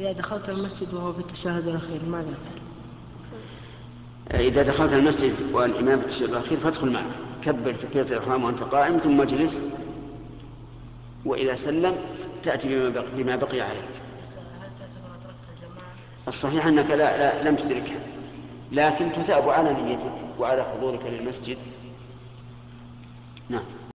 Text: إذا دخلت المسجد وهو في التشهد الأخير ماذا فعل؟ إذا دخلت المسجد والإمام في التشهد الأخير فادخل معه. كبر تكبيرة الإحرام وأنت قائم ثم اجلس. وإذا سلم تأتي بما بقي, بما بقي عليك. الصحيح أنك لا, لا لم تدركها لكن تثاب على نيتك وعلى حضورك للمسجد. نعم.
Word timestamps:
إذا 0.00 0.12
دخلت 0.12 0.48
المسجد 0.48 0.94
وهو 0.94 1.12
في 1.12 1.18
التشهد 1.18 1.68
الأخير 1.68 2.04
ماذا 2.08 2.34
فعل؟ 4.30 4.40
إذا 4.40 4.62
دخلت 4.62 4.92
المسجد 4.92 5.32
والإمام 5.52 5.98
في 5.98 6.04
التشهد 6.04 6.28
الأخير 6.28 6.58
فادخل 6.58 6.90
معه. 6.90 7.06
كبر 7.44 7.74
تكبيرة 7.74 8.08
الإحرام 8.08 8.44
وأنت 8.44 8.62
قائم 8.62 8.98
ثم 8.98 9.20
اجلس. 9.20 9.62
وإذا 11.24 11.56
سلم 11.56 11.98
تأتي 12.42 12.68
بما 12.68 12.88
بقي, 12.88 13.06
بما 13.16 13.36
بقي 13.36 13.60
عليك. 13.60 13.84
الصحيح 16.28 16.66
أنك 16.66 16.90
لا, 16.90 16.96
لا 16.96 17.48
لم 17.48 17.56
تدركها 17.56 18.00
لكن 18.72 19.12
تثاب 19.12 19.48
على 19.48 19.82
نيتك 19.82 20.12
وعلى 20.38 20.64
حضورك 20.64 21.00
للمسجد. 21.06 21.58
نعم. 23.48 23.64